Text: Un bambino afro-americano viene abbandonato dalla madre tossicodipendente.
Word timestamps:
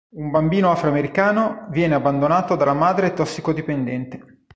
Un 0.15 0.31
bambino 0.31 0.71
afro-americano 0.71 1.67
viene 1.69 1.93
abbandonato 1.93 2.55
dalla 2.55 2.73
madre 2.73 3.13
tossicodipendente. 3.13 4.45